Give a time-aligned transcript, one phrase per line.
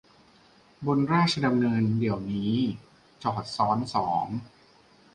[0.85, 2.55] บนราชดำเนินเดี๋ยวนี้
[3.23, 4.27] จอดซ้อนสอง